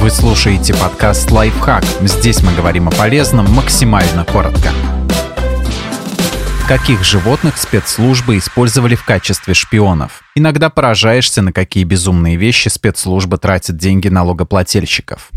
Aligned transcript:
Вы 0.00 0.10
слушаете 0.10 0.74
подкаст 0.74 1.28
«Лайфхак». 1.32 1.82
Здесь 2.02 2.40
мы 2.44 2.54
говорим 2.54 2.86
о 2.86 2.92
полезном 2.92 3.50
максимально 3.52 4.24
коротко. 4.24 4.70
Каких 6.68 7.02
животных 7.02 7.58
спецслужбы 7.58 8.38
использовали 8.38 8.94
в 8.94 9.04
качестве 9.04 9.54
шпионов? 9.54 10.22
Иногда 10.36 10.70
поражаешься, 10.70 11.42
на 11.42 11.52
какие 11.52 11.82
безумные 11.82 12.36
вещи 12.36 12.68
спецслужбы 12.68 13.38
тратят 13.38 13.76
деньги 13.76 14.06
налогоплательщиков. 14.06 15.30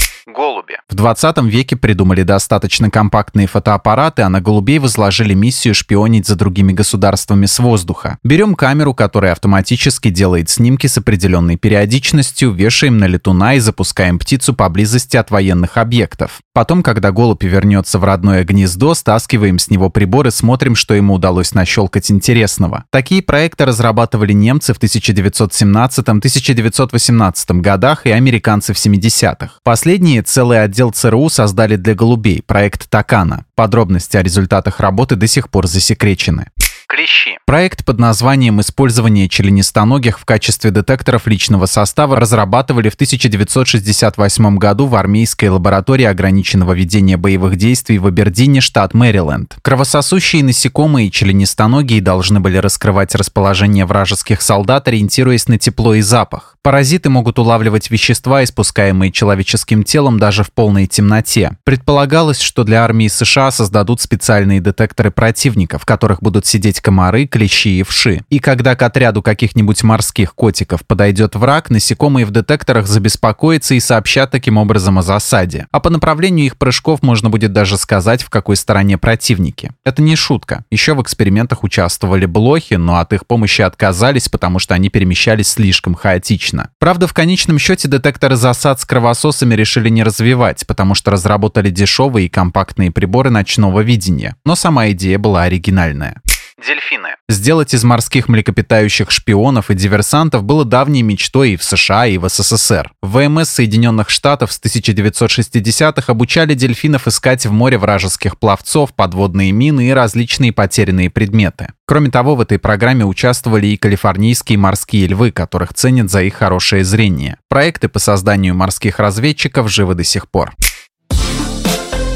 Голуби. 0.61 0.77
В 0.89 0.95
20 0.95 1.37
веке 1.43 1.75
придумали 1.75 2.23
достаточно 2.23 2.89
компактные 2.89 3.45
фотоаппараты, 3.47 4.23
а 4.23 4.29
на 4.29 4.39
голубей 4.41 4.79
возложили 4.79 5.33
миссию 5.33 5.75
шпионить 5.75 6.27
за 6.27 6.35
другими 6.35 6.73
государствами 6.73 7.45
с 7.45 7.57
воздуха. 7.59 8.17
Берем 8.23 8.55
камеру, 8.55 8.93
которая 8.93 9.31
автоматически 9.33 10.09
делает 10.09 10.49
снимки 10.49 10.87
с 10.87 10.97
определенной 10.97 11.57
периодичностью, 11.57 12.51
вешаем 12.51 12.97
на 12.97 13.07
летуна 13.07 13.55
и 13.55 13.59
запускаем 13.59 14.19
птицу 14.19 14.53
поблизости 14.53 15.17
от 15.17 15.31
военных 15.31 15.77
объектов. 15.77 16.39
Потом, 16.53 16.83
когда 16.83 17.11
голубь 17.11 17.43
вернется 17.43 17.99
в 17.99 18.03
родное 18.03 18.43
гнездо, 18.43 18.93
стаскиваем 18.93 19.57
с 19.59 19.69
него 19.69 19.89
прибор 19.89 20.27
и 20.27 20.31
смотрим, 20.31 20.75
что 20.75 20.93
ему 20.93 21.13
удалось 21.15 21.53
нащелкать 21.53 22.11
интересного. 22.11 22.83
Такие 22.91 23.21
проекты 23.21 23.65
разрабатывали 23.65 24.33
немцы 24.33 24.73
в 24.73 24.79
1917-1918 24.79 27.61
годах 27.61 28.05
и 28.05 28.11
американцы 28.11 28.73
в 28.73 28.77
70-х. 28.77 29.51
Последние 29.63 30.21
целый 30.51 30.63
отдел 30.63 30.91
ЦРУ 30.91 31.29
создали 31.29 31.77
для 31.77 31.95
голубей, 31.95 32.43
проект 32.45 32.89
Такана. 32.89 33.45
Подробности 33.55 34.17
о 34.17 34.23
результатах 34.23 34.81
работы 34.81 35.15
до 35.15 35.25
сих 35.25 35.49
пор 35.49 35.65
засекречены 35.65 36.47
клещи. 36.91 37.37
Проект 37.45 37.85
под 37.85 37.99
названием 37.99 38.59
«Использование 38.59 39.29
членистоногих 39.29 40.19
в 40.19 40.25
качестве 40.25 40.71
детекторов 40.71 41.25
личного 41.25 41.65
состава» 41.65 42.17
разрабатывали 42.17 42.89
в 42.89 42.95
1968 42.95 44.57
году 44.57 44.87
в 44.87 44.95
армейской 44.95 45.47
лаборатории 45.47 46.03
ограниченного 46.03 46.73
ведения 46.73 47.15
боевых 47.15 47.55
действий 47.55 47.97
в 47.97 48.07
Абердине, 48.07 48.59
штат 48.59 48.93
Мэриленд. 48.93 49.55
Кровососущие 49.61 50.43
насекомые 50.43 51.07
и 51.07 51.11
членистоногие 51.11 52.01
должны 52.01 52.41
были 52.41 52.57
раскрывать 52.57 53.15
расположение 53.15 53.85
вражеских 53.85 54.41
солдат, 54.41 54.89
ориентируясь 54.89 55.47
на 55.47 55.57
тепло 55.57 55.93
и 55.93 56.01
запах. 56.01 56.57
Паразиты 56.63 57.09
могут 57.09 57.39
улавливать 57.39 57.89
вещества, 57.89 58.43
испускаемые 58.43 59.11
человеческим 59.11 59.83
телом 59.83 60.19
даже 60.19 60.43
в 60.43 60.51
полной 60.51 60.85
темноте. 60.85 61.57
Предполагалось, 61.63 62.39
что 62.39 62.63
для 62.63 62.83
армии 62.83 63.07
США 63.07 63.49
создадут 63.49 63.99
специальные 63.99 64.59
детекторы 64.59 65.09
противника, 65.09 65.79
в 65.79 65.85
которых 65.85 66.21
будут 66.21 66.45
сидеть 66.45 66.80
комары, 66.81 67.25
клещи 67.25 67.79
и 67.79 67.83
вши. 67.83 68.21
И 68.29 68.39
когда 68.39 68.75
к 68.75 68.81
отряду 68.81 69.21
каких-нибудь 69.21 69.83
морских 69.83 70.35
котиков 70.35 70.85
подойдет 70.85 71.35
враг, 71.35 71.69
насекомые 71.69 72.25
в 72.25 72.31
детекторах 72.31 72.87
забеспокоятся 72.87 73.75
и 73.75 73.79
сообщат 73.79 74.31
таким 74.31 74.57
образом 74.57 74.99
о 74.99 75.01
засаде. 75.01 75.67
А 75.71 75.79
по 75.79 75.89
направлению 75.89 76.45
их 76.45 76.57
прыжков 76.57 77.01
можно 77.01 77.29
будет 77.29 77.53
даже 77.53 77.77
сказать, 77.77 78.23
в 78.23 78.29
какой 78.29 78.55
стороне 78.55 78.97
противники. 78.97 79.71
Это 79.85 80.01
не 80.01 80.15
шутка. 80.15 80.65
Еще 80.71 80.93
в 80.93 81.01
экспериментах 81.01 81.63
участвовали 81.63 82.25
блохи, 82.25 82.75
но 82.75 82.97
от 82.97 83.13
их 83.13 83.25
помощи 83.25 83.61
отказались, 83.61 84.29
потому 84.29 84.59
что 84.59 84.73
они 84.73 84.89
перемещались 84.89 85.49
слишком 85.49 85.95
хаотично. 85.95 86.69
Правда, 86.79 87.07
в 87.07 87.13
конечном 87.13 87.59
счете 87.59 87.87
детекторы 87.87 88.35
засад 88.35 88.79
с 88.79 88.85
кровососами 88.85 89.53
решили 89.55 89.89
не 89.89 90.03
развивать, 90.03 90.65
потому 90.65 90.95
что 90.95 91.11
разработали 91.11 91.69
дешевые 91.69 92.25
и 92.25 92.29
компактные 92.29 92.91
приборы 92.91 93.29
ночного 93.29 93.81
видения. 93.81 94.35
Но 94.45 94.55
сама 94.55 94.89
идея 94.91 95.19
была 95.19 95.43
оригинальная. 95.43 96.21
Дельфины. 96.65 97.15
Сделать 97.27 97.73
из 97.73 97.83
морских 97.83 98.29
млекопитающих 98.29 99.09
шпионов 99.11 99.71
и 99.71 99.73
диверсантов 99.73 100.43
было 100.43 100.63
давней 100.65 101.01
мечтой 101.01 101.51
и 101.51 101.57
в 101.57 101.63
США, 101.63 102.05
и 102.07 102.17
в 102.17 102.29
СССР. 102.29 102.91
ВМС 103.01 103.49
Соединенных 103.49 104.09
Штатов 104.09 104.51
с 104.51 104.61
1960-х 104.61 106.11
обучали 106.11 106.53
дельфинов 106.53 107.07
искать 107.07 107.45
в 107.45 107.51
море 107.51 107.77
вражеских 107.77 108.37
пловцов, 108.37 108.93
подводные 108.93 109.51
мины 109.51 109.89
и 109.89 109.91
различные 109.91 110.51
потерянные 110.51 111.09
предметы. 111.09 111.69
Кроме 111.85 112.09
того, 112.09 112.35
в 112.35 112.41
этой 112.41 112.59
программе 112.59 113.05
участвовали 113.05 113.67
и 113.67 113.77
калифорнийские 113.77 114.57
морские 114.57 115.07
львы, 115.07 115.31
которых 115.31 115.73
ценят 115.73 116.09
за 116.09 116.23
их 116.23 116.35
хорошее 116.35 116.83
зрение. 116.83 117.37
Проекты 117.49 117.89
по 117.89 117.99
созданию 117.99 118.55
морских 118.55 118.99
разведчиков 118.99 119.69
живы 119.69 119.95
до 119.95 120.03
сих 120.03 120.29
пор. 120.29 120.53